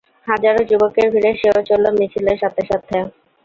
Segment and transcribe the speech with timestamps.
[0.27, 2.97] হাজারো যুবকের ভিড়ে সেও চলল মিছিলের সাথে সাথে।